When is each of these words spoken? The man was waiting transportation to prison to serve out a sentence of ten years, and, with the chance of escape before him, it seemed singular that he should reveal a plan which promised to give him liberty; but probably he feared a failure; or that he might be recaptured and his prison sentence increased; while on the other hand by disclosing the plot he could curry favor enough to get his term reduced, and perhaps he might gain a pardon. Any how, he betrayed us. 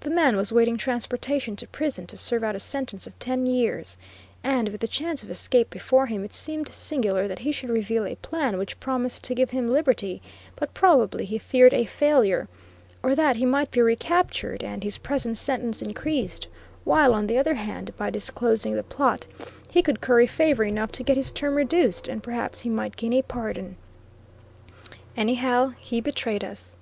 The 0.00 0.08
man 0.08 0.34
was 0.38 0.50
waiting 0.50 0.78
transportation 0.78 1.54
to 1.56 1.66
prison 1.68 2.06
to 2.06 2.16
serve 2.16 2.42
out 2.42 2.56
a 2.56 2.58
sentence 2.58 3.06
of 3.06 3.18
ten 3.18 3.44
years, 3.44 3.98
and, 4.42 4.70
with 4.70 4.80
the 4.80 4.88
chance 4.88 5.22
of 5.22 5.28
escape 5.30 5.68
before 5.68 6.06
him, 6.06 6.24
it 6.24 6.32
seemed 6.32 6.72
singular 6.72 7.28
that 7.28 7.40
he 7.40 7.52
should 7.52 7.68
reveal 7.68 8.06
a 8.06 8.14
plan 8.16 8.56
which 8.56 8.80
promised 8.80 9.24
to 9.24 9.34
give 9.34 9.50
him 9.50 9.68
liberty; 9.68 10.22
but 10.56 10.72
probably 10.72 11.26
he 11.26 11.36
feared 11.36 11.74
a 11.74 11.84
failure; 11.84 12.48
or 13.02 13.14
that 13.14 13.36
he 13.36 13.44
might 13.44 13.70
be 13.70 13.82
recaptured 13.82 14.64
and 14.64 14.82
his 14.82 14.96
prison 14.96 15.34
sentence 15.34 15.82
increased; 15.82 16.48
while 16.84 17.12
on 17.12 17.26
the 17.26 17.36
other 17.36 17.52
hand 17.56 17.94
by 17.98 18.08
disclosing 18.08 18.74
the 18.74 18.82
plot 18.82 19.26
he 19.70 19.82
could 19.82 20.00
curry 20.00 20.26
favor 20.26 20.64
enough 20.64 20.92
to 20.92 21.02
get 21.02 21.18
his 21.18 21.30
term 21.30 21.54
reduced, 21.54 22.08
and 22.08 22.22
perhaps 22.22 22.62
he 22.62 22.70
might 22.70 22.96
gain 22.96 23.12
a 23.12 23.20
pardon. 23.20 23.76
Any 25.14 25.34
how, 25.34 25.74
he 25.78 26.00
betrayed 26.00 26.42
us. 26.42 26.78